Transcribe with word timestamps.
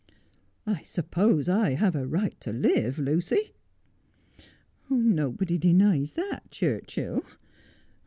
'I 0.65 0.81
suppose 0.81 1.47
I 1.47 1.73
have 1.73 1.95
a 1.95 2.07
right 2.07 2.35
to 2.41 2.51
live, 2.51 2.97
Lucy.' 2.97 3.53
'Nobody 4.89 5.59
denies 5.59 6.13
that, 6.13 6.49
Churchill. 6.49 7.23